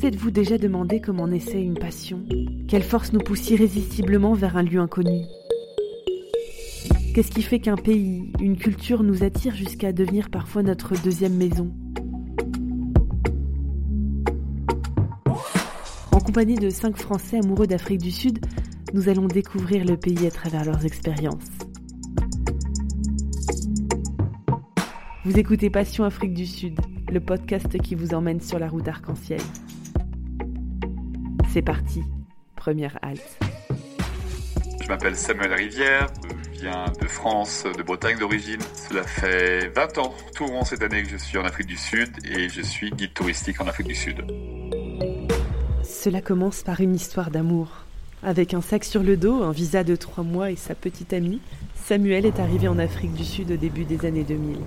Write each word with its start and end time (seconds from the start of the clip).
Vous 0.00 0.06
êtes-vous 0.06 0.30
déjà 0.30 0.56
demandé 0.56 0.98
comment 0.98 1.28
naissait 1.28 1.62
une 1.62 1.76
passion? 1.76 2.24
Quelle 2.68 2.82
force 2.82 3.12
nous 3.12 3.20
pousse 3.20 3.50
irrésistiblement 3.50 4.32
vers 4.32 4.56
un 4.56 4.62
lieu 4.62 4.80
inconnu? 4.80 5.26
Qu'est-ce 7.14 7.30
qui 7.30 7.42
fait 7.42 7.58
qu'un 7.58 7.76
pays, 7.76 8.32
une 8.40 8.56
culture 8.56 9.02
nous 9.02 9.24
attire 9.24 9.54
jusqu'à 9.54 9.92
devenir 9.92 10.30
parfois 10.30 10.62
notre 10.62 10.94
deuxième 11.02 11.34
maison? 11.34 11.70
En 16.12 16.20
compagnie 16.20 16.56
de 16.56 16.70
cinq 16.70 16.96
Français 16.96 17.36
amoureux 17.36 17.66
d'Afrique 17.66 18.00
du 18.00 18.10
Sud, 18.10 18.38
nous 18.94 19.10
allons 19.10 19.26
découvrir 19.26 19.84
le 19.84 19.98
pays 19.98 20.26
à 20.26 20.30
travers 20.30 20.64
leurs 20.64 20.86
expériences. 20.86 21.44
Vous 25.26 25.38
écoutez 25.38 25.68
Passion 25.68 26.04
Afrique 26.04 26.32
du 26.32 26.46
Sud, 26.46 26.80
le 27.12 27.20
podcast 27.20 27.78
qui 27.82 27.94
vous 27.94 28.14
emmène 28.14 28.40
sur 28.40 28.58
la 28.58 28.70
route 28.70 28.88
arc-en-ciel. 28.88 29.40
C'est 31.52 31.62
parti, 31.62 32.04
première 32.54 32.96
halte. 33.02 33.36
Je 34.80 34.86
m'appelle 34.86 35.16
Samuel 35.16 35.52
Rivière, 35.52 36.06
je 36.54 36.60
viens 36.60 36.84
de 37.00 37.08
France, 37.08 37.64
de 37.76 37.82
Bretagne 37.82 38.18
d'origine. 38.18 38.60
Cela 38.88 39.02
fait 39.02 39.68
20 39.74 39.98
ans, 39.98 40.14
tout 40.36 40.46
rond 40.46 40.64
cette 40.64 40.80
année 40.82 41.02
que 41.02 41.08
je 41.08 41.16
suis 41.16 41.38
en 41.38 41.44
Afrique 41.44 41.66
du 41.66 41.76
Sud 41.76 42.08
et 42.24 42.48
je 42.48 42.62
suis 42.62 42.92
guide 42.92 43.14
touristique 43.14 43.60
en 43.60 43.66
Afrique 43.66 43.88
du 43.88 43.96
Sud. 43.96 44.24
Cela 45.82 46.20
commence 46.20 46.62
par 46.62 46.80
une 46.80 46.94
histoire 46.94 47.32
d'amour. 47.32 47.84
Avec 48.22 48.54
un 48.54 48.60
sac 48.60 48.84
sur 48.84 49.02
le 49.02 49.16
dos, 49.16 49.42
un 49.42 49.50
visa 49.50 49.82
de 49.82 49.96
trois 49.96 50.22
mois 50.22 50.52
et 50.52 50.56
sa 50.56 50.76
petite 50.76 51.12
amie, 51.12 51.40
Samuel 51.74 52.26
est 52.26 52.38
arrivé 52.38 52.68
en 52.68 52.78
Afrique 52.78 53.14
du 53.14 53.24
Sud 53.24 53.50
au 53.50 53.56
début 53.56 53.84
des 53.84 54.06
années 54.06 54.22
2000. 54.22 54.58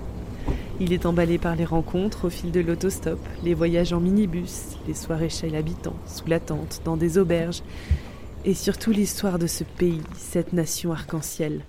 Il 0.80 0.92
est 0.92 1.06
emballé 1.06 1.38
par 1.38 1.54
les 1.54 1.64
rencontres 1.64 2.26
au 2.26 2.30
fil 2.30 2.50
de 2.50 2.60
l'autostop, 2.60 3.20
les 3.44 3.54
voyages 3.54 3.92
en 3.92 4.00
minibus, 4.00 4.76
les 4.88 4.94
soirées 4.94 5.28
chez 5.28 5.48
l'habitant, 5.48 5.94
sous 6.04 6.26
la 6.26 6.40
tente, 6.40 6.82
dans 6.84 6.96
des 6.96 7.16
auberges, 7.16 7.62
et 8.44 8.54
surtout 8.54 8.90
l'histoire 8.90 9.38
de 9.38 9.46
ce 9.46 9.62
pays, 9.62 10.02
cette 10.16 10.52
nation 10.52 10.92
arc-en-ciel. 10.92 11.60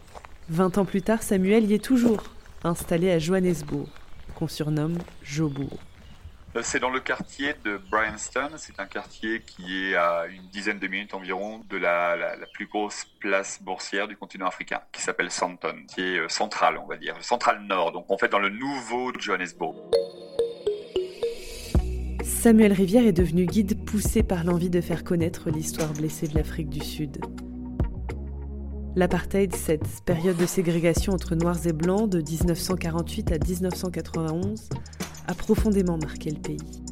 Vingt 0.50 0.80
ans 0.80 0.86
plus 0.86 1.04
tard, 1.04 1.22
Samuel 1.22 1.66
y 1.66 1.76
est 1.76 1.84
toujours, 1.84 2.24
installé 2.64 3.12
à 3.12 3.20
Johannesburg, 3.20 3.88
qu'on 4.34 4.48
surnomme 4.48 4.98
Jobourg. 5.22 5.78
Euh, 6.56 6.62
c'est 6.64 6.80
dans 6.80 6.90
le 6.90 7.00
quartier 7.00 7.54
de 7.66 7.80
Bryanston. 7.92 8.50
C'est 8.58 8.80
un 8.80 8.86
quartier 8.86 9.42
qui 9.42 9.90
est 9.90 9.96
à 9.96 10.26
une 10.28 10.48
dizaine 10.48 10.80
de 10.80 10.88
minutes 10.88 11.14
environ 11.14 11.62
de 11.70 11.78
la, 11.78 12.36
plus 12.54 12.68
grosse 12.68 13.06
place 13.20 13.62
boursière 13.62 14.08
du 14.08 14.16
continent 14.16 14.48
africain, 14.48 14.80
qui 14.94 15.02
s'appelle 15.02 15.32
Sandton, 15.32 15.84
qui 15.94 16.02
est 16.02 16.20
euh, 16.20 16.30
central, 16.30 16.78
on 16.78 16.88
va 16.88 16.96
dire, 16.96 17.16
central 17.22 17.62
nord. 17.64 17.92
Donc 17.92 18.10
en 18.10 18.18
fait 18.18 18.30
dans 18.30 18.40
le 18.40 18.50
nouveau 18.50 19.12
Johannesburg. 19.20 19.76
Samuel 22.24 22.74
Rivière 22.74 23.06
est 23.06 23.12
devenu 23.12 23.46
guide 23.46 23.84
poussé 23.86 24.24
par 24.24 24.44
l'envie 24.44 24.70
de 24.70 24.80
faire 24.80 25.04
connaître 25.04 25.50
l'histoire 25.50 25.92
blessée 25.94 26.28
de 26.28 26.36
l'Afrique 26.36 26.70
du 26.70 26.80
Sud. 26.80 27.18
L'apartheid, 28.96 29.54
cette 29.54 30.06
période 30.06 30.38
de 30.38 30.46
ségrégation 30.46 31.12
entre 31.12 31.36
noirs 31.36 31.68
et 31.68 31.74
blancs 31.74 32.10
de 32.10 32.20
1948 32.20 33.32
à 33.34 33.38
1991, 33.40 34.70
a 35.28 35.34
profondément 35.34 35.98
marqué 35.98 36.32
le 36.32 36.40
pays. 36.40 36.84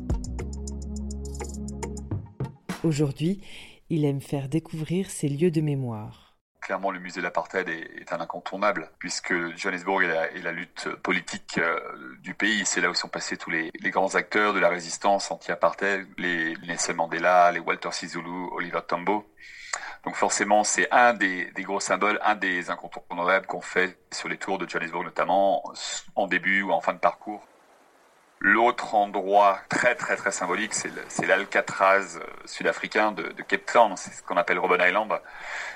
Aujourd'hui, 2.83 3.41
il 3.89 4.05
aime 4.05 4.21
faire 4.21 4.49
découvrir 4.49 5.09
ses 5.09 5.29
lieux 5.29 5.51
de 5.51 5.61
mémoire. 5.61 6.35
Clairement, 6.61 6.91
le 6.91 6.99
musée 6.99 7.19
de 7.19 7.23
l'apartheid 7.23 7.67
est, 7.67 8.13
un 8.13 8.21
incontournable, 8.21 8.89
puisque 8.97 9.33
Johannesburg 9.57 10.03
est 10.03 10.41
la, 10.41 10.51
lutte 10.53 10.87
politique 11.03 11.57
euh, 11.57 11.77
du 12.21 12.33
pays. 12.33 12.65
C'est 12.65 12.79
là 12.79 12.89
où 12.89 12.93
sont 12.93 13.09
passés 13.09 13.35
tous 13.35 13.49
les, 13.49 13.71
grands 13.91 14.15
acteurs 14.15 14.53
de 14.53 14.59
la 14.59 14.69
résistance 14.69 15.29
anti-apartheid, 15.29 16.07
les 16.17 16.55
Nelson 16.65 16.93
Mandela, 16.93 17.51
les 17.51 17.59
Walter 17.59 17.91
Sisulu, 17.91 18.47
Oliver 18.53 18.79
Tambo. 18.87 19.25
Donc 20.05 20.15
forcément, 20.15 20.63
c'est 20.63 20.89
un 20.91 21.13
des, 21.13 21.51
des, 21.51 21.63
gros 21.63 21.81
symboles, 21.81 22.19
un 22.23 22.35
des 22.35 22.69
incontournables 22.69 23.45
qu'on 23.45 23.61
fait 23.61 23.97
sur 24.11 24.29
les 24.29 24.37
tours 24.37 24.57
de 24.57 24.67
Johannesburg, 24.67 25.03
notamment 25.03 25.63
en 26.15 26.27
début 26.27 26.61
ou 26.61 26.71
en 26.71 26.79
fin 26.79 26.93
de 26.93 26.99
parcours. 26.99 27.45
L'autre 28.45 28.93
endroit 28.93 29.57
très 29.69 29.95
très 29.95 30.17
très 30.17 30.33
symbolique, 30.33 30.73
c'est 30.73 31.25
l'Alcatraz 31.25 32.17
euh, 32.17 32.25
sud-africain 32.43 33.13
de, 33.13 33.33
Cape 33.47 33.65
Town, 33.71 33.93
c'est 33.95 34.11
ce 34.11 34.21
qu'on 34.21 34.35
appelle 34.35 34.59
Robben 34.59 34.81
Island, 34.85 35.13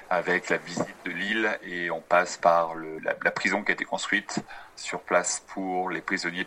avec 0.10 0.50
la 0.50 0.58
visite 0.58 0.98
de 1.06 1.12
l'île 1.12 1.58
et 1.64 1.90
on 1.90 2.02
passe 2.02 2.36
par 2.36 2.74
la, 2.76 3.32
prison 3.32 3.64
qui 3.64 3.72
a 3.72 3.74
été 3.74 3.86
construite 3.86 4.44
sur 4.76 5.00
place 5.00 5.46
pour 5.48 5.90
les 5.90 6.02
prisonniers 6.02 6.46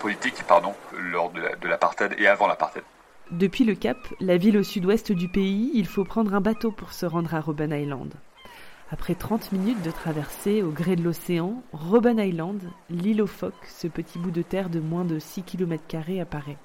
politiques 0.00 0.42
pardon, 0.48 0.74
lors 0.92 1.30
de 1.30 1.68
l'apartheid 1.68 2.16
et 2.18 2.26
avant 2.26 2.48
l'apartheid. 2.48 2.82
Depuis 3.30 3.62
le 3.62 3.76
Cap, 3.76 3.98
la 4.18 4.38
ville 4.38 4.58
au 4.58 4.64
sud-ouest 4.64 5.12
du 5.12 5.28
pays, 5.28 5.70
il 5.74 5.86
faut 5.86 6.04
prendre 6.04 6.34
un 6.34 6.40
bateau 6.40 6.72
pour 6.72 6.92
se 6.92 7.06
rendre 7.06 7.32
à 7.36 7.40
Robben 7.40 7.72
Island. 7.72 8.12
Après 8.88 9.16
30 9.16 9.50
minutes 9.50 9.82
de 9.82 9.90
traversée 9.90 10.62
au 10.62 10.70
gré 10.70 10.94
de 10.94 11.02
l'océan, 11.02 11.60
Robben 11.72 12.20
Island, 12.20 12.62
l'île 12.88 13.20
aux 13.20 13.26
phoques, 13.26 13.66
ce 13.66 13.88
petit 13.88 14.16
bout 14.20 14.30
de 14.30 14.42
terre 14.42 14.70
de 14.70 14.78
moins 14.78 15.04
de 15.04 15.18
6 15.18 15.42
km 15.42 15.82
apparaît. 16.20 16.56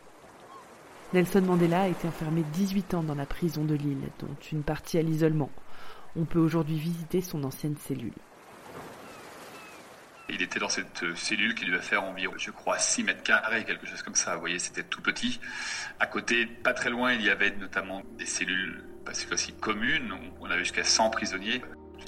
Nelson 1.14 1.42
Mandela 1.42 1.82
a 1.82 1.88
été 1.88 2.08
enfermé 2.08 2.44
18 2.54 2.94
ans 2.94 3.02
dans 3.02 3.16
la 3.16 3.26
prison 3.26 3.66
de 3.66 3.74
l'île, 3.74 4.08
dont 4.20 4.28
une 4.52 4.62
partie 4.62 5.00
à 5.00 5.02
l'isolement. 5.02 5.50
On 6.16 6.26
peut 6.26 6.38
aujourd'hui 6.38 6.78
visiter 6.78 7.22
son 7.22 7.44
ancienne 7.44 7.76
cellule. 7.78 8.14
Il 10.30 10.44
était 10.44 10.60
dans 10.60 10.70
cette 10.70 11.04
cellule 11.16 11.56
qui 11.56 11.66
devait 11.66 11.82
faire 11.82 12.04
environ, 12.04 12.36
je 12.38 12.52
crois, 12.52 12.78
6 12.78 13.04
mètres 13.04 13.24
carrés, 13.24 13.66
quelque 13.66 13.88
chose 13.88 14.04
comme 14.04 14.16
ça. 14.16 14.36
Vous 14.36 14.42
voyez, 14.42 14.60
c'était 14.60 14.84
tout 14.84 15.02
petit. 15.02 15.40
À 16.00 16.06
côté, 16.06 16.46
pas 16.46 16.74
très 16.74 16.92
loin, 16.92 17.14
il 17.14 17.24
y 17.24 17.32
avait 17.32 17.50
notamment 17.56 18.04
des 18.20 18.28
cellules, 18.28 18.84
parce 19.06 19.26
que 19.26 19.34
aussi 19.34 19.54
communes. 19.54 20.14
On 20.40 20.52
avait 20.52 20.60
jusqu'à 20.60 20.84
100 20.84 21.10
prisonniers. 21.10 21.62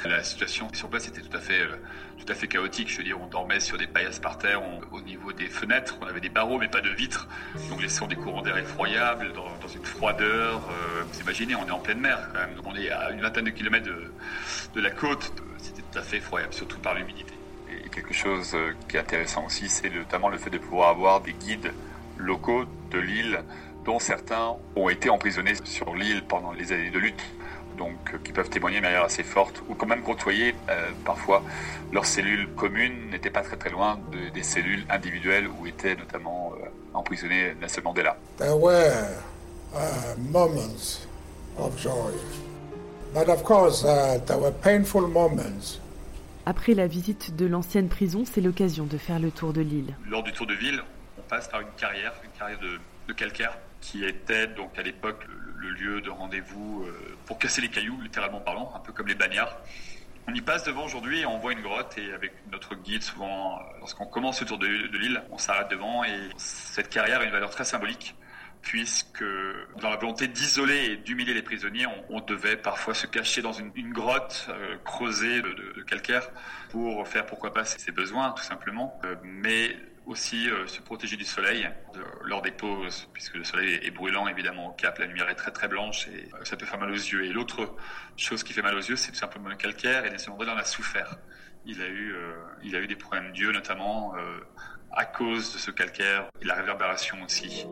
La 0.06 0.22
situation 0.22 0.68
sur 0.74 0.90
place 0.90 1.08
était 1.08 1.22
tout 1.22 1.36
à 1.36 1.40
fait, 1.40 1.62
euh, 1.62 1.78
tout 2.18 2.30
à 2.30 2.36
fait 2.36 2.48
chaotique. 2.48 2.90
Je 2.90 2.98
veux 2.98 3.04
dire, 3.04 3.22
on 3.22 3.28
dormait 3.28 3.62
sur 3.62 3.78
des 3.78 3.88
paillasses 3.88 4.20
par 4.20 4.38
terre. 4.38 4.62
au 4.92 5.02
niveau 5.02 5.31
des 5.31 5.48
fenêtres, 5.48 5.98
on 6.02 6.06
avait 6.06 6.20
des 6.20 6.30
barreaux 6.30 6.58
mais 6.58 6.68
pas 6.68 6.81
de 6.81 6.90
vitres. 6.90 7.28
Donc 7.70 7.81
laissant 7.81 8.08
des 8.08 8.18
courants 8.18 8.42
d'air 8.42 8.58
effroyables, 8.58 9.31
dans, 9.34 9.68
une 9.74 9.86
froideur. 9.86 10.68
Euh, 10.70 11.04
vous 11.04 11.22
imaginez, 11.22 11.56
on 11.56 11.66
est 11.66 11.72
en 11.72 11.80
pleine 11.80 12.00
mer 12.00 12.30
quand 12.34 12.40
même. 12.40 12.62
on 12.66 12.76
est 12.76 12.90
à 12.90 13.12
une 13.12 13.22
vingtaine 13.22 13.46
de 13.46 13.52
kilomètres 13.52 13.90
de, 14.74 14.81
la 14.81 14.92
côte. 14.92 15.31
C'était 15.58 15.81
tout 15.81 16.00
à 16.00 16.02
fait 16.02 16.18
effroyable, 16.18 16.54
surtout 16.54 16.80
par 16.80 16.96
l'humidité. 16.96 17.34
Et 17.70 17.90
quelque 17.90 18.14
chose 18.14 18.54
euh, 18.56 18.74
qui 18.90 18.98
est 18.98 19.00
intéressant 19.00 19.46
aussi, 19.46 19.70
c'est 19.70 19.90
notamment 19.90 20.28
le 20.28 20.38
fait 20.38 20.50
de 20.50 20.58
pouvoir 20.58 20.90
avoir 20.90 21.22
des 21.22 21.34
guides 21.34 21.72
locaux 22.18 22.66
de 22.92 23.00
l'île 23.00 23.40
dont 23.86 24.00
certains 24.00 24.56
ont 24.75 24.90
été 24.90 25.10
emprisonnés 25.10 25.56
sur 25.64 25.96
l'île 25.96 26.24
pendant 26.24 26.52
les 26.52 26.72
années 26.72 26.92
de 26.92 27.00
lutte 27.00 27.24
donc 27.78 28.14
euh, 28.14 28.18
qui 28.24 28.32
peuvent 28.32 28.50
témoigner 28.50 28.78
de 28.78 28.84
manière 28.84 29.04
assez 29.04 29.24
forte, 29.24 29.62
ou 29.70 29.76
quand 29.76 29.88
même 29.88 30.02
côtoyer 30.02 30.56
euh, 30.70 30.92
parfois 31.06 31.44
leurs 31.92 32.06
cellules 32.06 32.48
communes 32.56 33.10
n'étaient 33.12 33.30
pas 33.30 33.42
très 33.42 33.58
très 33.58 33.70
loin 33.70 34.00
des 34.34 34.44
cellules 34.44 34.86
individuelles 34.90 35.48
où 35.48 35.68
étaient 35.68 35.96
notamment 35.96 36.54
euh, 36.54 36.68
emprisonnés 36.94 37.54
Nelson 37.60 37.82
Mandela. 37.84 38.18
There 38.38 38.56
were 38.56 38.92
uh, 39.74 40.16
moments 40.32 41.08
of 41.58 41.80
joy, 41.80 42.14
but 43.14 43.30
of 43.30 43.44
course 43.44 43.84
uh, 43.84 44.20
there 44.26 44.40
were 44.40 44.52
painful 44.52 45.08
moments. 45.08 45.80
Après 46.46 46.74
la 46.74 46.88
visite 46.88 47.36
de 47.38 47.46
l'ancienne 47.46 47.88
prison, 47.88 48.26
c'est 48.26 48.42
l'occasion 48.42 48.86
de 48.86 48.98
faire 48.98 49.20
le 49.20 49.32
tour 49.32 49.54
de 49.54 49.62
l'île. 49.62 49.96
Lors 50.10 50.24
du 50.24 50.34
tour 50.34 50.46
de 50.46 50.54
ville, 50.54 50.84
on 51.18 51.22
passe 51.30 51.48
par 51.48 51.62
une 51.62 51.72
carrière, 51.78 52.14
une 52.24 52.38
carrière 52.38 52.60
de, 52.60 52.80
de 53.08 53.14
calcaire, 53.14 53.58
qui 53.80 54.04
était 54.04 54.48
donc 54.48 54.78
à 54.78 54.82
l'époque 54.82 55.26
le 55.63 55.69
lieu 55.69 56.01
de 56.01 56.09
rendez-vous 56.09 56.84
euh, 56.84 57.18
pour 57.25 57.40
casser 57.40 57.62
les 57.62 57.69
cailloux, 57.69 58.00
littéralement 58.01 58.41
parlant, 58.41 58.72
un 58.75 58.79
peu 58.79 58.91
comme 58.91 59.07
les 59.07 59.16
bagnards. 59.16 59.57
On 60.28 60.34
y 60.34 60.41
passe 60.41 60.63
devant 60.63 60.85
aujourd'hui 60.85 61.22
et 61.22 61.25
on 61.25 61.38
voit 61.38 61.53
une 61.53 61.62
grotte 61.62 61.97
et 61.97 62.13
avec 62.13 62.34
notre 62.51 62.75
guide, 62.75 63.01
souvent, 63.01 63.57
euh, 63.57 63.62
lorsqu'on 63.79 64.06
commence 64.06 64.41
le 64.41 64.47
tour 64.47 64.57
de, 64.57 64.68
l'île, 64.68 65.24
on 65.31 65.38
s'arrête 65.38 65.69
devant 65.69 66.03
et 66.03 66.29
cette 66.38 66.90
carrière 66.90 67.22
a 67.22 67.24
une 67.24 67.31
valeur 67.31 67.50
très 67.50 67.66
symbolique 67.66 68.16
puisque 68.62 69.25
dans 69.81 69.89
la 69.89 69.98
volonté 69.98 70.30
d'isoler 70.30 70.86
et 70.86 70.95
d'humilier 70.95 71.33
les 71.33 71.42
prisonniers, 71.42 71.86
on, 72.09 72.21
devait 72.21 72.56
parfois 72.56 72.94
se 72.94 73.06
cacher 73.07 73.42
dans 73.42 73.51
une, 73.51 73.92
grotte 73.92 74.48
euh, 74.50 74.77
creusée 74.86 75.42
de, 75.42 75.81
calcaire 75.81 76.30
pour 76.69 77.06
faire 77.06 77.25
pourquoi 77.25 77.54
pas 77.54 77.66
ses 77.66 77.92
besoins 77.92 78.31
tout 78.31 78.44
simplement. 78.44 78.98
mais 79.24 79.75
aussi 80.06 80.50
euh, 80.50 80.68
se 80.68 80.82
protéger 80.82 81.16
du 81.16 81.24
soleil 81.24 81.70
lors 82.24 82.42
des 82.42 82.52
pauses, 82.52 83.08
puisque 83.14 83.36
le 83.36 83.44
soleil 83.44 83.80
est, 83.82 83.92
brûlant 83.92 84.28
évidemment 84.28 84.70
au 84.70 84.72
cap, 84.72 84.98
la 85.00 85.06
lumière 85.06 85.30
est 85.30 85.36
très 85.36 85.52
très 85.52 85.68
blanche 85.68 86.08
et 86.08 86.30
euh, 86.34 86.44
ça 86.44 86.58
peut 86.58 86.66
faire 86.66 86.80
mal 86.80 86.92
aux 86.92 86.94
yeux. 86.94 87.26
Et 87.26 87.30
l'autre 87.30 87.76
chose 88.18 88.44
qui 88.44 88.54
fait 88.54 88.62
mal 88.62 88.76
aux 88.76 88.82
yeux, 88.82 88.96
c'est 88.96 89.12
tout 89.12 89.18
simplement 89.18 89.50
le 89.50 89.56
calcaire 89.56 90.06
et 90.06 90.10
Nelson 90.10 90.32
Mandela 90.32 90.56
en 90.56 90.58
a 90.58 90.66
souffert. 90.66 91.18
Il 91.66 91.82
a 91.82 91.88
eu, 91.88 92.14
euh, 92.14 92.34
il 92.64 92.76
a 92.76 92.80
eu 92.80 92.88
des 92.88 92.96
problèmes 92.96 93.32
d'yeux 93.32 93.52
notamment 93.52 94.14
à 94.92 95.06
cause 95.06 95.54
de 95.54 95.58
ce 95.58 95.72
calcaire 95.72 96.28
et 96.42 96.46
la 96.46 96.56
réverbération 96.56 97.18
aussi. 97.24 97.66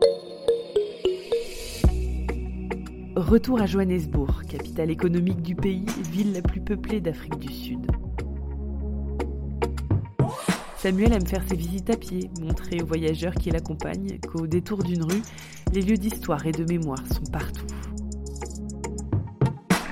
Retour 3.14 3.60
à 3.60 3.66
Johannesburg, 3.66 4.42
capitale 4.48 4.90
économique 4.90 5.42
du 5.42 5.54
pays, 5.54 5.84
ville 6.10 6.32
la 6.32 6.40
plus 6.40 6.62
peuplée 6.62 7.00
d'Afrique 7.00 7.38
du 7.38 7.52
Sud. 7.52 7.86
Samuel 10.82 11.12
aime 11.12 11.28
faire 11.28 11.44
ses 11.48 11.54
visites 11.54 11.90
à 11.90 11.96
pied, 11.96 12.28
montrer 12.40 12.82
aux 12.82 12.86
voyageurs 12.86 13.34
qui 13.34 13.52
l'accompagnent 13.52 14.18
qu'au 14.18 14.48
détour 14.48 14.82
d'une 14.82 15.04
rue, 15.04 15.22
les 15.72 15.80
lieux 15.80 15.96
d'histoire 15.96 16.44
et 16.44 16.50
de 16.50 16.64
mémoire 16.64 16.98
sont 17.06 17.30
partout. 17.30 17.64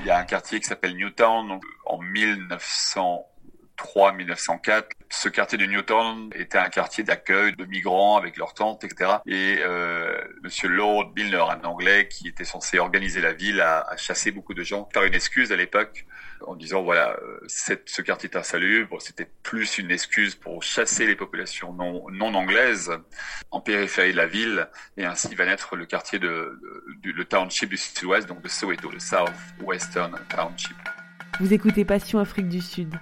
Il 0.01 0.09
y 0.09 0.11
a 0.11 0.19
un 0.19 0.25
quartier 0.25 0.59
qui 0.59 0.67
s'appelle 0.67 0.97
Newtown, 0.97 1.61
en 1.87 2.03
1900 2.03 3.25
1904. 4.17 4.89
Ce 5.11 5.29
quartier 5.29 5.59
de 5.59 5.67
Newtown 5.67 6.31
était 6.35 6.59
un 6.59 6.69
quartier 6.69 7.05
d'accueil 7.05 7.55
de 7.57 7.65
migrants 7.65 8.17
avec 8.17 8.37
leurs 8.37 8.55
tentes, 8.55 8.85
etc. 8.85 9.13
Et 9.27 9.59
euh, 9.61 10.21
Monsieur 10.43 10.69
Lord 10.69 11.13
Milner, 11.17 11.45
un 11.51 11.65
Anglais 11.65 12.09
qui 12.09 12.29
était 12.29 12.45
censé 12.45 12.79
organiser 12.79 13.21
la 13.21 13.33
ville, 13.33 13.61
a, 13.61 13.81
a 13.81 13.97
chassé 13.97 14.31
beaucoup 14.31 14.55
de 14.55 14.63
gens 14.63 14.85
par 14.85 15.05
une 15.05 15.15
excuse 15.15 15.53
à 15.53 15.57
l'époque 15.57 16.07
en 16.47 16.55
disant 16.55 16.83
voilà 16.83 17.17
euh, 17.23 17.41
ce 17.49 18.03
quartier 18.03 18.31
est 18.31 18.37
insalubre. 18.37 19.01
C'était 19.01 19.29
plus 19.43 19.79
une 19.79 19.91
excuse 19.91 20.35
pour 20.35 20.63
chasser 20.63 21.07
les 21.07 21.17
populations 21.17 21.73
non, 21.73 22.05
non 22.11 22.35
anglaises 22.35 22.93
en 23.51 23.61
périphérie 23.61 24.13
de 24.13 24.17
la 24.17 24.27
ville 24.27 24.69
et 24.97 25.05
ainsi 25.05 25.35
va 25.35 25.47
naître 25.47 25.77
le 25.77 25.87
quartier 25.87 26.19
de, 26.19 26.61
de 27.03 27.23
township 27.23 27.71
du 27.71 27.77
sud-ouest, 27.77 28.29
donc 28.29 28.43
de 28.43 28.49
Soweto, 28.49 28.91
le 28.91 29.01
South 29.01 29.31
Western 29.63 30.19
Township. 30.29 30.77
Vous 31.41 31.53
écoutez 31.53 31.85
Passion 31.85 32.19
Afrique 32.19 32.49
du 32.49 32.61
Sud 32.61 32.99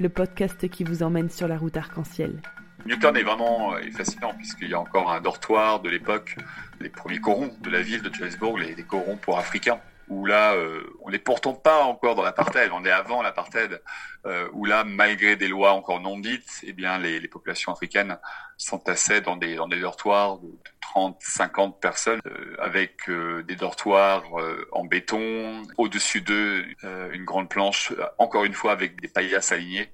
le 0.00 0.08
podcast 0.08 0.68
qui 0.70 0.82
vous 0.82 1.02
emmène 1.02 1.28
sur 1.28 1.46
la 1.46 1.58
route 1.58 1.76
arc-en-ciel. 1.76 2.40
Newton 2.86 3.14
est 3.18 3.22
vraiment 3.22 3.74
euh, 3.74 3.80
fascinant 3.94 4.32
puisqu'il 4.34 4.70
y 4.70 4.74
a 4.74 4.80
encore 4.80 5.12
un 5.12 5.20
dortoir 5.20 5.80
de 5.80 5.90
l'époque, 5.90 6.36
les 6.80 6.88
premiers 6.88 7.20
corons 7.20 7.54
de 7.60 7.70
la 7.70 7.82
ville 7.82 8.00
de 8.00 8.12
Johannesburg, 8.12 8.58
les, 8.58 8.82
corons 8.82 9.16
pour 9.16 9.38
Africains 9.38 9.78
où 10.08 10.24
là, 10.24 10.54
euh, 10.54 10.82
on 11.02 11.10
n'est 11.10 11.18
pourtant 11.18 11.52
pas 11.52 11.84
encore 11.84 12.16
dans 12.16 12.22
l'apartheid, 12.22 12.70
on 12.72 12.84
est 12.84 12.90
avant 12.90 13.22
l'apartheid, 13.22 13.80
euh, 14.26 14.48
où 14.52 14.64
là, 14.64 14.82
malgré 14.82 15.36
des 15.36 15.46
lois 15.46 15.72
encore 15.72 16.00
non 16.00 16.18
dites, 16.18 16.62
eh 16.64 16.72
bien, 16.72 16.98
les, 16.98 17.20
populations 17.28 17.72
africaines 17.72 18.18
s'entassaient 18.56 19.20
dans 19.20 19.36
des, 19.36 19.56
dortoirs 19.80 20.40
30, 20.90 21.16
50 21.20 21.80
personnes, 21.80 22.20
euh, 22.26 22.56
avec 22.58 23.08
euh, 23.08 23.44
des 23.44 23.54
dortoirs 23.54 24.24
euh, 24.40 24.66
en 24.72 24.84
béton, 24.84 25.62
au-dessus 25.78 26.20
d'eux, 26.20 26.64
une 27.12 27.24
grande 27.24 27.48
planche, 27.48 27.92
encore 28.18 28.44
une 28.44 28.54
fois 28.54 28.72
avec 28.72 29.00
des 29.00 29.06
paillasses 29.06 29.52
alignées. 29.52 29.88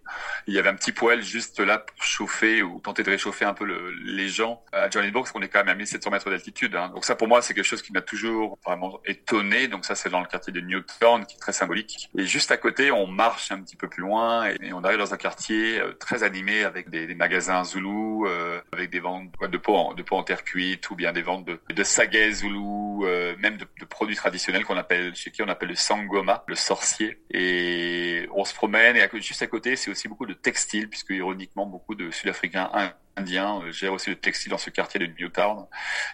Il 0.47 0.55
y 0.55 0.59
avait 0.59 0.71
un 0.71 0.75
petit 0.75 0.93
poêle 0.93 1.23
juste 1.23 1.61
là 1.61 1.79
pour 1.79 2.03
chauffer 2.03 2.63
ou 2.63 2.81
tenter 2.81 3.03
de 3.03 3.11
réchauffer 3.11 3.45
un 3.45 3.53
peu 3.53 3.65
le, 3.65 3.91
les 3.91 4.29
gens. 4.29 4.63
À 4.73 4.89
Johannesburg, 4.89 5.25
parce 5.25 5.33
qu'on 5.33 5.43
est 5.43 5.49
quand 5.49 5.59
même 5.59 5.69
à 5.69 5.75
1700 5.75 6.11
mètres 6.11 6.31
d'altitude. 6.31 6.75
Hein. 6.75 6.91
Donc 6.95 7.05
ça, 7.05 7.15
pour 7.15 7.29
moi, 7.29 7.43
c'est 7.43 7.53
quelque 7.53 7.65
chose 7.65 7.83
qui 7.83 7.93
m'a 7.93 8.01
toujours 8.01 8.59
vraiment 8.65 9.01
étonné. 9.05 9.69
Donc 9.69 9.85
ça, 9.85 9.95
c'est 9.95 10.09
dans 10.09 10.21
le 10.21 10.27
quartier 10.27 10.53
de 10.53 10.61
Newtown, 10.61 11.27
qui 11.27 11.37
est 11.37 11.41
très 11.41 11.53
symbolique. 11.53 12.09
Et 12.17 12.25
juste 12.25 12.51
à 12.53 12.57
côté, 12.57 12.91
on 12.91 13.07
marche 13.07 13.53
un 13.53 13.61
petit 13.61 13.77
peu 13.77 13.89
plus 13.89 14.03
loin 14.03 14.47
et, 14.47 14.73
on 14.73 14.83
arrive 14.83 14.99
dans 14.99 15.13
un 15.13 15.19
quartier 15.19 15.81
très 16.01 16.23
animé 16.23 16.65
avec 16.65 16.89
des, 16.89 17.07
des 17.07 17.15
magasins 17.15 17.65
Zulu, 17.65 18.27
avec 18.73 18.91
des 18.91 19.01
ventes 19.01 19.31
de 19.43 19.59
pots 19.59 19.77
en, 19.77 19.95
de 19.95 20.03
pots 20.03 20.17
en 20.17 20.23
terre 20.23 20.45
cuite 20.45 20.86
ou 20.91 20.97
bien 20.97 21.13
des 21.13 21.23
ventes 21.23 21.45
de, 21.45 21.61
de 21.73 21.83
sagay 21.85 22.33
zoulou, 22.33 23.05
euh, 23.05 23.37
même 23.39 23.57
de, 23.57 23.67
de, 23.81 23.85
produits 23.85 24.17
traditionnels 24.17 24.65
qu'on 24.65 24.77
appelle 24.77 25.15
chez 25.15 25.31
qui 25.31 25.43
on 25.43 25.49
appelle 25.49 25.71
le 25.71 25.75
sangoma, 25.75 26.45
le 26.47 26.55
sorcier. 26.55 27.21
Et 27.31 28.29
on 28.33 28.45
se 28.45 28.55
promène 28.55 28.97
et 28.97 29.09
juste 29.21 29.43
à 29.43 29.47
côté, 29.47 29.77
c'est 29.77 29.91
aussi 29.91 30.09
beaucoup 30.09 30.27
de 30.27 30.35
textiles 30.35 30.89
puisque 30.89 31.11
ironiquement 31.11 31.67
beaucoup 31.67 31.95
de 31.95 32.11
Sud-Africains 32.11 32.71
indiens 33.17 33.61
euh, 33.63 33.73
gèrent 33.73 33.95
aussi 33.95 34.11
le 34.11 34.17
textile 34.17 34.51
dans 34.51 34.59
ce 34.59 34.71
quartier 34.71 35.01
de 35.01 35.07
Newtown. 35.07 35.67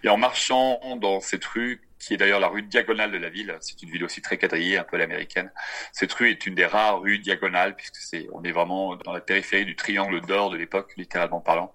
Et 0.05 0.09
en 0.09 0.17
marchant 0.17 0.81
dans 0.97 1.21
cette 1.21 1.45
rue 1.45 1.83
qui 2.03 2.15
est 2.15 2.17
d'ailleurs 2.17 2.41
la 2.41 2.49
rue 2.49 2.63
diagonale 2.63 3.13
de 3.13 3.19
la 3.19 3.29
ville. 3.31 3.57
C'est 3.61 3.81
une 3.83 3.91
ville 3.91 4.05
aussi 4.05 4.21
très 4.21 4.37
quadrillée, 4.37 4.77
un 4.77 4.85
peu 4.85 4.97
l'américaine. 4.97 5.53
Cette 5.93 6.13
rue 6.13 6.31
est 6.31 6.47
une 6.47 6.57
des 6.57 6.67
rares 6.67 7.01
rues 7.01 7.21
diagonales 7.21 7.77
puisque 7.77 7.97
on 8.33 8.43
est 8.43 8.51
vraiment 8.51 8.97
dans 8.97 9.13
la 9.13 9.21
périphérie 9.21 9.65
du 9.65 9.77
triangle 9.77 10.21
d'or 10.23 10.51
de 10.51 10.57
l'époque, 10.57 10.93
littéralement 10.97 11.41
parlant. 11.41 11.75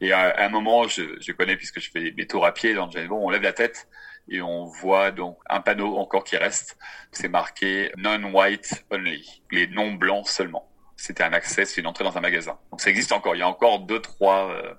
Et 0.00 0.12
à, 0.12 0.44
un 0.44 0.48
moment, 0.48 0.88
je, 0.88 1.32
connais 1.32 1.56
puisque 1.56 1.80
je 1.80 1.90
fais 1.90 2.10
des 2.10 2.26
tours 2.26 2.44
à 2.44 2.52
pied 2.52 2.74
dans 2.74 2.86
le 2.86 3.12
on 3.12 3.30
lève 3.30 3.42
la 3.42 3.52
tête 3.52 3.88
et 4.28 4.40
on 4.40 4.64
voit 4.64 5.10
donc 5.10 5.38
un 5.48 5.60
panneau 5.60 5.96
encore 5.96 6.24
qui 6.24 6.36
reste. 6.36 6.76
C'est 7.12 7.28
marqué 7.28 7.92
non-white 7.96 8.84
only, 8.90 9.42
les 9.52 9.68
non 9.68 9.92
blancs 9.92 10.26
seulement. 10.28 10.68
C'était 10.96 11.22
un 11.22 11.32
accès, 11.32 11.64
c'est 11.64 11.80
une 11.80 11.86
entrée 11.86 12.04
dans 12.04 12.16
un 12.16 12.20
magasin. 12.20 12.58
Donc 12.70 12.80
ça 12.80 12.90
existe 12.90 13.12
encore. 13.12 13.36
Il 13.36 13.38
y 13.38 13.42
a 13.42 13.48
encore 13.48 13.80
deux, 13.80 14.00
trois 14.00 14.50
euh, 14.50 14.74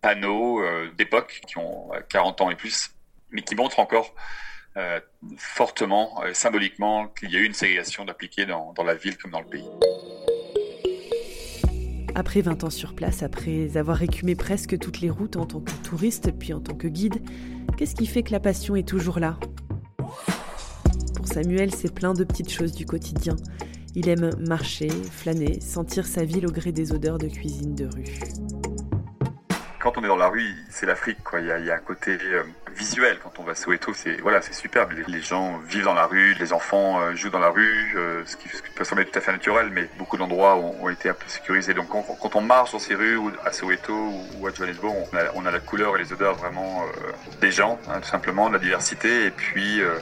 panneaux 0.00 0.60
euh, 0.60 0.90
d'époque 0.96 1.40
qui 1.46 1.58
ont 1.58 1.90
40 2.08 2.40
ans 2.40 2.50
et 2.50 2.56
plus 2.56 2.94
mais 3.34 3.42
qui 3.42 3.54
montre 3.54 3.80
encore 3.80 4.14
euh, 4.76 5.00
fortement, 5.36 6.22
euh, 6.24 6.32
symboliquement, 6.32 7.08
qu'il 7.08 7.30
y 7.30 7.36
a 7.36 7.40
eu 7.40 7.44
une 7.44 7.52
ségrégation 7.52 8.04
d'appliquer 8.04 8.46
dans, 8.46 8.72
dans 8.72 8.84
la 8.84 8.94
ville 8.94 9.18
comme 9.18 9.32
dans 9.32 9.40
le 9.40 9.46
pays. 9.46 9.68
Après 12.14 12.40
20 12.40 12.64
ans 12.64 12.70
sur 12.70 12.94
place, 12.94 13.22
après 13.22 13.76
avoir 13.76 14.02
écumé 14.02 14.36
presque 14.36 14.78
toutes 14.78 15.00
les 15.00 15.10
routes 15.10 15.36
en 15.36 15.46
tant 15.46 15.60
que 15.60 15.72
touriste 15.82 16.32
puis 16.38 16.52
en 16.52 16.60
tant 16.60 16.74
que 16.74 16.86
guide, 16.86 17.22
qu'est-ce 17.76 17.96
qui 17.96 18.06
fait 18.06 18.22
que 18.22 18.30
la 18.30 18.40
passion 18.40 18.76
est 18.76 18.86
toujours 18.88 19.18
là? 19.18 19.36
Pour 21.16 21.26
Samuel, 21.26 21.74
c'est 21.74 21.92
plein 21.92 22.14
de 22.14 22.22
petites 22.22 22.50
choses 22.50 22.72
du 22.72 22.86
quotidien. 22.86 23.34
Il 23.96 24.08
aime 24.08 24.30
marcher, 24.38 24.88
flâner, 24.88 25.60
sentir 25.60 26.06
sa 26.06 26.24
ville 26.24 26.46
au 26.46 26.52
gré 26.52 26.72
des 26.72 26.92
odeurs 26.92 27.18
de 27.18 27.28
cuisine 27.28 27.74
de 27.74 27.86
rue 27.86 28.18
quand 29.84 29.98
on 29.98 30.02
est 30.02 30.08
dans 30.08 30.16
la 30.16 30.28
rue, 30.28 30.56
c'est 30.70 30.86
l'Afrique, 30.86 31.22
quoi. 31.22 31.40
Il 31.40 31.46
y 31.46 31.52
a, 31.52 31.58
il 31.58 31.66
y 31.66 31.70
a 31.70 31.74
un 31.74 31.80
côté 31.80 32.12
euh, 32.12 32.42
visuel 32.76 33.18
quand 33.22 33.38
on 33.38 33.42
va 33.42 33.52
à 33.52 33.54
Soweto, 33.54 33.92
c'est 33.94 34.20
voilà, 34.20 34.42
c'est 34.42 34.52
superbe. 34.52 34.92
Les, 35.06 35.20
gens 35.20 35.58
vivent 35.58 35.84
dans 35.84 35.94
la 35.94 36.06
rue, 36.06 36.34
les 36.34 36.52
enfants 36.52 37.00
euh, 37.00 37.14
jouent 37.14 37.30
dans 37.30 37.38
la 37.38 37.48
rue, 37.48 37.94
euh, 37.96 38.22
ce, 38.26 38.36
qui, 38.36 38.48
peut 38.74 38.84
sembler 38.84 39.04
tout 39.06 39.18
à 39.18 39.22
fait 39.22 39.32
naturel, 39.32 39.70
mais 39.72 39.88
beaucoup 39.98 40.16
d'endroits 40.16 40.56
ont, 40.56 40.88
été 40.88 41.08
un 41.08 41.14
peu 41.14 41.28
sécurisés. 41.28 41.74
Donc 41.74 41.88
quand, 41.88 42.36
on 42.36 42.40
marche 42.40 42.72
dans 42.72 42.78
ces 42.78 42.94
rues, 42.94 43.16
ou 43.16 43.30
à 43.44 43.52
Soweto 43.52 43.94
ou, 44.38 44.46
à 44.46 44.52
Johannesburg, 44.52 44.94
on 45.12 45.16
a, 45.16 45.20
on 45.34 45.46
a, 45.46 45.50
la 45.50 45.60
couleur 45.60 45.96
et 45.96 46.00
les 46.00 46.12
odeurs 46.12 46.34
vraiment 46.34 46.84
des 47.40 47.50
gens, 47.50 47.78
hein, 47.88 48.00
tout 48.00 48.08
simplement, 48.08 48.48
de 48.48 48.54
la 48.54 48.58
diversité, 48.58 49.26
et 49.26 49.30
puis 49.30 49.80
euh, 49.80 49.98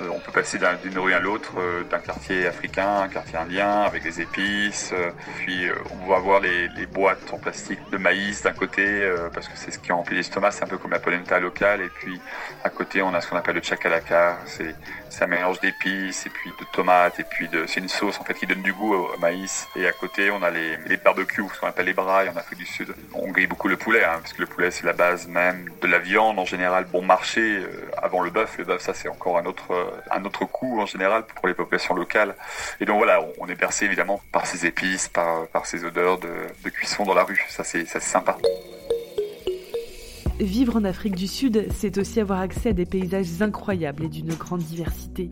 on 0.00 0.18
peut 0.18 0.32
passer 0.32 0.58
d'une 0.82 0.98
rue 0.98 1.14
à 1.14 1.20
l'autre, 1.20 1.54
euh, 1.58 1.82
d'un 1.84 1.98
quartier 1.98 2.46
africain, 2.46 3.00
un 3.02 3.08
quartier 3.08 3.36
indien, 3.36 3.82
avec 3.82 4.02
des 4.02 4.20
épices. 4.20 4.92
Euh, 4.92 5.10
puis 5.38 5.66
on 6.02 6.06
va 6.06 6.18
voir 6.18 6.40
les, 6.40 6.68
les, 6.68 6.86
boîtes 6.86 7.32
en 7.32 7.38
plastique 7.38 7.78
de 7.90 7.96
maïs 7.96 8.42
d'un 8.42 8.52
côté, 8.52 9.02
parce 9.32 9.48
que 9.48 9.56
c'est 9.56 9.70
ce 9.70 9.78
qui 9.78 9.92
remplit 9.92 10.16
l'estomac, 10.16 10.52
c'est 10.52 10.64
un 10.64 10.66
peu 10.66 10.78
comme 10.78 10.92
la 10.92 10.98
polenta 10.98 11.38
locale. 11.40 11.82
Et 11.82 11.88
puis 11.88 12.20
à 12.64 12.70
côté, 12.70 13.02
on 13.02 13.12
a 13.14 13.20
ce 13.20 13.28
qu'on 13.28 13.36
appelle 13.36 13.56
le 13.56 13.62
chakalaka, 13.62 14.38
c'est 14.46 14.74
un 15.24 15.26
mélange 15.26 15.60
d'épices 15.60 16.26
et 16.26 16.30
puis 16.30 16.50
de 16.50 16.64
tomates 16.72 17.18
et 17.20 17.24
puis 17.24 17.48
c'est 17.66 17.80
une 17.80 17.88
sauce 17.88 18.20
en 18.20 18.24
fait 18.24 18.34
qui 18.34 18.46
donne 18.46 18.62
du 18.62 18.72
goût 18.72 18.94
au, 18.94 19.18
maïs. 19.18 19.66
Et 19.76 19.86
à 19.86 19.92
côté, 19.92 20.30
on 20.30 20.42
a 20.42 20.50
les, 20.50 20.76
les 20.86 20.96
barbecues, 20.96 21.42
ce 21.54 21.60
qu'on 21.60 21.68
appelle 21.68 21.86
les 21.86 21.94
brailles 21.94 22.28
en 22.28 22.36
Afrique 22.36 22.58
du 22.58 22.66
Sud. 22.66 22.94
On 23.14 23.30
grille 23.30 23.46
beaucoup 23.46 23.68
le 23.68 23.76
poulet, 23.76 24.04
hein, 24.04 24.18
parce 24.20 24.32
que 24.32 24.40
le 24.40 24.46
poulet 24.46 24.70
c'est 24.70 24.86
la 24.86 24.92
base 24.92 25.26
même 25.26 25.70
de 25.80 25.86
la 25.86 25.98
viande 25.98 26.38
en 26.38 26.44
général 26.44 26.84
bon 26.84 27.02
marché 27.02 27.62
avant 27.96 28.22
le 28.22 28.30
bœuf. 28.30 28.58
Le 28.58 28.64
bœuf, 28.64 28.82
ça 28.82 28.94
c'est 28.94 29.08
encore 29.08 29.38
un 29.38 29.46
autre 29.46 29.85
un 30.10 30.24
autre 30.24 30.44
coût 30.44 30.80
en 30.80 30.86
général 30.86 31.24
pour 31.26 31.48
les 31.48 31.54
populations 31.54 31.94
locales. 31.94 32.34
Et 32.80 32.84
donc 32.84 32.98
voilà, 32.98 33.20
on 33.38 33.46
est 33.46 33.54
bercé 33.54 33.84
évidemment 33.84 34.20
par 34.32 34.46
ces 34.46 34.66
épices, 34.66 35.08
par, 35.08 35.46
par 35.48 35.66
ces 35.66 35.84
odeurs 35.84 36.18
de, 36.18 36.70
cuisson 36.70 37.04
dans 37.04 37.14
la 37.14 37.24
rue. 37.24 37.44
Ça 37.48 37.64
c'est 37.64 37.86
sympa. 37.86 38.38
Vivre 40.38 40.76
en 40.76 40.84
Afrique 40.84 41.14
du 41.14 41.28
Sud, 41.28 41.66
c'est 41.74 41.96
aussi 41.96 42.20
avoir 42.20 42.40
accès 42.40 42.70
à 42.70 42.72
des 42.72 42.84
paysages 42.84 43.40
incroyables 43.40 44.04
et 44.04 44.08
d'une 44.08 44.34
grande 44.34 44.60
diversité. 44.60 45.30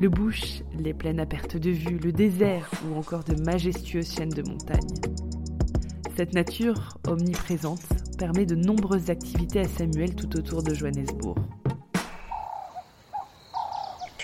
Le 0.00 0.08
bush, 0.08 0.62
les 0.78 0.94
plaines 0.94 1.20
à 1.20 1.26
perte 1.26 1.56
de 1.56 1.70
vue, 1.70 1.98
le 1.98 2.12
désert 2.12 2.70
ou 2.88 2.98
encore 2.98 3.24
de 3.24 3.40
majestueuses 3.42 4.12
chaînes 4.12 4.28
de 4.28 4.42
montagnes. 4.48 4.96
Cette 6.16 6.34
nature 6.34 6.98
omniprésente 7.06 7.86
permet 8.18 8.44
de 8.44 8.56
nombreuses 8.56 9.10
activités 9.10 9.60
à 9.60 9.68
Samuel 9.68 10.16
tout 10.16 10.36
autour 10.36 10.64
de 10.64 10.74
Johannesburg 10.74 11.36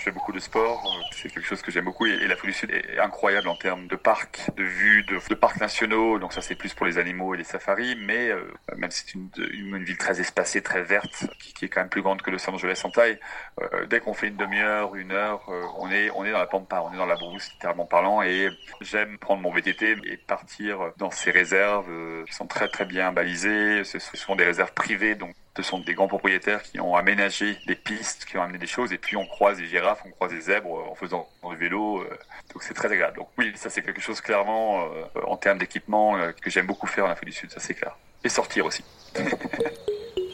fais 0.05 0.11
beaucoup 0.11 0.31
de 0.31 0.39
sport, 0.39 0.83
euh, 0.85 1.03
c'est 1.11 1.33
quelque 1.33 1.47
chose 1.47 1.63
que 1.63 1.71
j'aime 1.71 1.85
beaucoup. 1.85 2.05
Et, 2.05 2.27
l'Afrique 2.27 2.51
du 2.51 2.53
Sud 2.53 2.71
est 2.71 2.99
incroyable 2.99 3.47
en 3.47 3.55
termes 3.55 3.87
de 3.87 3.95
parcs, 3.95 4.39
de 4.55 4.63
vues, 4.63 5.03
de, 5.03 5.33
parcs 5.33 5.59
nationaux. 5.59 6.19
Donc 6.19 6.31
ça, 6.31 6.41
c'est 6.41 6.55
plus 6.55 6.73
pour 6.75 6.85
les 6.85 6.99
animaux 6.99 7.33
et 7.33 7.37
les 7.37 7.43
safaris. 7.43 7.95
Mais 7.95 8.29
euh, 8.29 8.43
même 8.77 8.91
si 8.91 9.03
c'est 9.05 9.13
une, 9.15 9.83
ville 9.83 9.97
très 9.97 10.19
espacée, 10.21 10.61
très 10.61 10.83
verte, 10.83 11.25
qui, 11.39 11.65
est 11.65 11.69
quand 11.69 11.81
même 11.81 11.89
plus 11.89 12.03
grande 12.03 12.21
que 12.21 12.29
Los 12.29 12.47
Angeles 12.49 12.81
en 12.83 12.91
taille, 12.91 13.19
euh, 13.61 13.85
dès 13.87 13.99
qu'on 13.99 14.13
fait 14.13 14.27
une 14.27 14.37
demi-heure, 14.37 14.95
une 14.95 15.11
heure, 15.11 15.49
on 15.79 15.89
est 15.91 16.09
on 16.11 16.23
est 16.23 16.31
dans 16.31 16.39
la 16.39 16.47
pampa, 16.47 16.81
on 16.81 16.93
est 16.93 16.97
dans 16.97 17.05
la 17.05 17.15
brousse, 17.15 17.51
littéralement 17.53 17.85
parlant. 17.85 18.21
Et 18.21 18.49
j'aime 18.81 19.17
prendre 19.17 19.41
mon 19.41 19.51
VTT 19.51 19.97
et 20.05 20.17
partir 20.17 20.91
dans 20.97 21.11
ces 21.11 21.31
réserves 21.31 21.89
qui 22.27 22.33
sont 22.33 22.47
très 22.47 22.67
très 22.67 22.85
bien 22.85 23.11
balisées. 23.11 23.83
Ce 23.83 23.99
sont 23.99 24.35
des 24.35 24.45
réserves 24.45 24.73
privées, 24.73 25.15
donc 25.15 25.35
ce 25.55 25.63
sont 25.63 25.79
des 25.79 25.93
grands 25.93 26.07
propriétaires 26.07 26.61
qui 26.63 26.79
ont 26.79 26.95
aménagé 26.95 27.57
des 27.65 27.75
pistes, 27.75 28.25
qui 28.25 28.37
ont 28.37 28.43
amené 28.43 28.57
des 28.57 28.67
choses, 28.67 28.91
et 28.91 28.97
puis 28.97 29.15
on 29.15 29.25
croise 29.25 29.57
des 29.57 29.67
girafes, 29.67 30.01
on 30.05 30.11
croise 30.11 30.31
des 30.31 30.41
zèbres 30.41 30.79
euh, 30.79 30.91
en 30.91 30.95
faisant 30.95 31.29
du 31.49 31.55
vélo, 31.55 32.01
euh, 32.01 32.09
donc 32.53 32.63
c'est 32.63 32.73
très 32.73 32.91
agréable. 32.91 33.17
Donc 33.17 33.29
oui, 33.37 33.53
ça 33.55 33.69
c'est 33.69 33.81
quelque 33.81 34.01
chose 34.01 34.19
clairement 34.19 34.83
euh, 34.83 35.21
en 35.25 35.37
termes 35.37 35.57
d'équipement 35.57 36.17
que 36.41 36.49
j'aime 36.49 36.65
beaucoup 36.65 36.87
faire 36.87 37.05
en 37.05 37.09
Afrique 37.09 37.29
du 37.29 37.35
Sud, 37.35 37.51
ça 37.51 37.59
c'est 37.59 37.73
clair. 37.73 37.97
Et 38.23 38.29
sortir 38.29 38.65
aussi. 38.65 38.83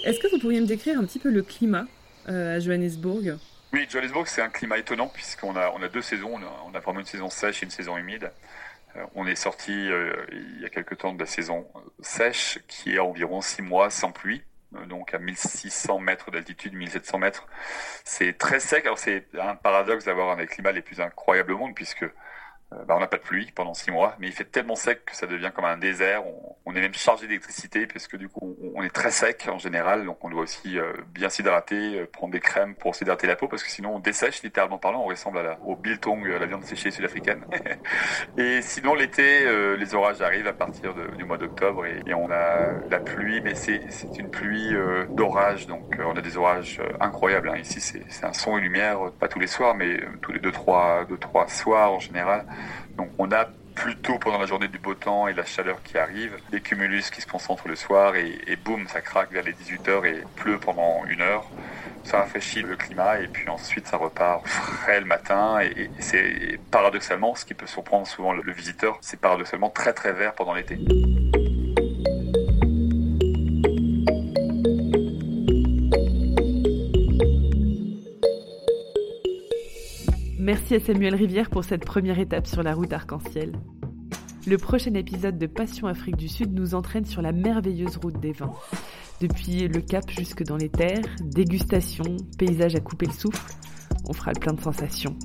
Est-ce 0.03 0.19
que 0.19 0.31
vous 0.31 0.39
pourriez 0.39 0.59
me 0.59 0.65
décrire 0.65 0.97
un 0.99 1.03
petit 1.03 1.19
peu 1.19 1.29
le 1.29 1.43
climat 1.43 1.85
à 2.25 2.59
Johannesburg? 2.59 3.37
Oui, 3.73 3.85
Johannesburg 3.89 4.27
c'est 4.27 4.41
un 4.41 4.49
climat 4.49 4.79
étonnant 4.79 5.07
puisqu'on 5.07 5.55
a, 5.55 5.71
on 5.75 5.83
a 5.83 5.87
deux 5.87 6.01
saisons, 6.01 6.31
on 6.33 6.41
a, 6.41 6.65
on 6.67 6.73
a, 6.73 6.79
vraiment 6.79 7.01
une 7.01 7.05
saison 7.05 7.29
sèche 7.29 7.61
et 7.61 7.65
une 7.65 7.71
saison 7.71 7.97
humide. 7.97 8.31
On 9.15 9.25
est 9.25 9.35
sorti 9.35 9.71
il 9.71 10.59
y 10.59 10.65
a 10.65 10.69
quelque 10.69 10.95
temps 10.95 11.13
de 11.13 11.19
la 11.19 11.25
saison 11.25 11.65
sèche 12.01 12.59
qui 12.67 12.95
est 12.95 12.99
environ 12.99 13.39
six 13.39 13.61
mois 13.61 13.89
sans 13.89 14.11
pluie 14.11 14.41
donc 14.87 15.13
à 15.13 15.19
1600 15.19 15.99
mètres 15.99 16.31
d'altitude, 16.31 16.73
1700 16.73 17.17
mètres. 17.17 17.47
C'est 18.03 18.37
très 18.37 18.59
sec. 18.59 18.85
Alors 18.85 18.99
c'est 18.99 19.25
un 19.39 19.55
paradoxe 19.55 20.05
d'avoir 20.05 20.29
un 20.29 20.37
des 20.37 20.47
climats 20.47 20.71
les 20.71 20.81
plus 20.81 21.01
incroyables 21.01 21.53
au 21.53 21.57
monde 21.57 21.75
puisque 21.75 22.03
euh, 22.03 22.13
bah, 22.71 22.95
on 22.95 22.99
n'a 23.01 23.07
pas 23.07 23.17
de 23.17 23.21
pluie 23.21 23.51
pendant 23.53 23.73
six 23.73 23.91
mois, 23.91 24.15
mais 24.19 24.27
il 24.27 24.33
fait 24.33 24.45
tellement 24.45 24.75
sec 24.75 25.03
que 25.03 25.15
ça 25.15 25.27
devient 25.27 25.51
comme 25.53 25.65
un 25.65 25.77
désert. 25.77 26.23
On, 26.65 26.73
est 26.73 26.79
même 26.79 26.93
chargé 26.93 27.27
d'électricité 27.27 27.85
parce 27.85 28.07
que 28.07 28.15
du 28.15 28.29
coup 28.29 28.55
on, 28.75 28.81
est 28.81 28.89
très 28.89 29.11
sec 29.11 29.45
en 29.51 29.57
général, 29.57 30.05
donc 30.05 30.23
on 30.23 30.29
doit 30.29 30.43
aussi 30.43 30.79
euh, 30.79 30.93
bien 31.13 31.27
s'hydrater, 31.27 31.99
euh, 31.99 32.05
prendre 32.09 32.31
des 32.31 32.39
crèmes 32.39 32.75
pour 32.75 32.95
s'hydrater 32.95 33.27
la 33.27 33.35
peau 33.35 33.49
parce 33.49 33.61
que 33.61 33.69
sinon 33.69 33.95
on 33.95 33.99
dessèche 33.99 34.41
littéralement 34.41 34.77
parlant. 34.77 35.01
On 35.01 35.07
ressemble 35.07 35.39
à 35.39 35.43
la, 35.43 35.59
au 35.65 35.75
biltong, 35.75 36.25
la 36.25 36.45
viande 36.45 36.63
séchée 36.63 36.91
sud-africaine. 36.91 37.43
et 38.37 38.61
sinon 38.61 38.95
l'été, 38.95 39.45
les 39.77 39.95
orages 39.95 40.21
arrivent 40.21 40.47
à 40.47 40.53
partir 40.53 40.93
du 40.93 41.25
mois 41.25 41.37
d'octobre 41.37 41.85
et, 41.85 42.01
et, 42.07 42.13
on 42.13 42.31
a 42.31 42.71
la 42.89 42.99
pluie, 43.01 43.41
mais 43.41 43.53
c'est 43.53 43.81
une 44.17 44.31
pluie 44.31 44.73
d'orage, 45.09 45.67
donc 45.67 45.97
on 45.99 46.15
a 46.15 46.21
des 46.21 46.37
orages 46.37 46.81
incroyables. 47.01 47.49
Hein. 47.49 47.57
Ici 47.57 47.81
c'est 47.81 48.25
un 48.25 48.31
son 48.31 48.57
et 48.57 48.61
lumière, 48.61 49.11
pas 49.19 49.27
tous 49.27 49.39
les 49.39 49.47
soirs, 49.47 49.75
mais 49.75 49.99
tous 50.21 50.31
les 50.31 50.39
deux 50.39 50.53
trois 50.53 51.03
deux 51.05 51.17
trois 51.17 51.49
soirs 51.49 51.91
en 51.91 51.99
général. 51.99 52.45
Donc 52.97 53.09
on 53.17 53.31
a 53.31 53.47
plutôt 53.75 54.19
pendant 54.19 54.37
la 54.37 54.45
journée 54.45 54.67
du 54.67 54.79
beau 54.79 54.93
temps 54.93 55.27
et 55.27 55.33
la 55.33 55.45
chaleur 55.45 55.81
qui 55.83 55.97
arrive, 55.97 56.37
des 56.51 56.61
cumulus 56.61 57.09
qui 57.09 57.21
se 57.21 57.27
concentrent 57.27 57.67
le 57.67 57.75
soir 57.75 58.15
et, 58.15 58.39
et 58.47 58.55
boum, 58.55 58.87
ça 58.87 59.01
craque 59.01 59.31
vers 59.31 59.43
les 59.43 59.53
18h 59.53 60.05
et 60.05 60.23
pleut 60.35 60.59
pendant 60.59 61.05
une 61.05 61.21
heure. 61.21 61.45
Ça 62.03 62.17
rafraîchit 62.17 62.63
le 62.63 62.75
climat 62.75 63.19
et 63.19 63.27
puis 63.27 63.47
ensuite 63.49 63.87
ça 63.87 63.97
repart 63.97 64.45
frais 64.47 64.99
le 64.99 65.05
matin 65.05 65.59
et, 65.61 65.89
c'est 65.99 66.59
paradoxalement, 66.71 67.35
ce 67.35 67.45
qui 67.45 67.53
peut 67.53 67.67
surprendre 67.67 68.07
souvent 68.07 68.33
le 68.33 68.51
visiteur, 68.51 68.97
c'est 69.01 69.19
paradoxalement 69.19 69.69
très 69.69 69.93
très 69.93 70.11
vert 70.11 70.33
pendant 70.33 70.53
l'été. 70.53 70.77
Merci 80.71 80.89
à 80.89 80.93
Samuel 80.93 81.15
Rivière 81.15 81.49
pour 81.49 81.65
cette 81.65 81.83
première 81.83 82.17
étape 82.17 82.47
sur 82.47 82.63
la 82.63 82.73
route 82.73 82.93
arc-en-ciel. 82.93 83.51
Le 84.47 84.57
prochain 84.57 84.93
épisode 84.93 85.37
de 85.37 85.45
Passion 85.45 85.87
Afrique 85.87 86.15
du 86.15 86.29
Sud 86.29 86.53
nous 86.53 86.75
entraîne 86.75 87.03
sur 87.03 87.21
la 87.21 87.33
merveilleuse 87.33 87.97
route 87.97 88.17
des 88.21 88.31
vins. 88.31 88.53
Depuis 89.19 89.67
le 89.67 89.81
cap 89.81 90.09
jusque 90.09 90.43
dans 90.43 90.55
les 90.55 90.69
terres, 90.69 91.03
dégustation, 91.19 92.05
paysage 92.37 92.75
à 92.75 92.79
couper 92.79 93.07
le 93.07 93.11
souffle, 93.11 93.53
on 94.07 94.13
fera 94.13 94.31
le 94.31 94.39
plein 94.39 94.53
de 94.53 94.61
sensations. 94.61 95.17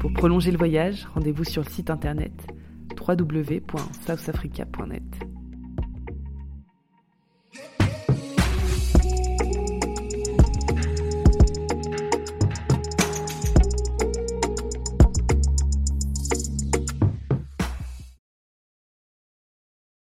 Pour 0.00 0.14
prolonger 0.14 0.50
le 0.50 0.56
voyage, 0.56 1.06
rendez-vous 1.12 1.44
sur 1.44 1.62
le 1.62 1.68
site 1.68 1.90
internet 1.90 2.32
www.southafrica.net. 2.98 5.02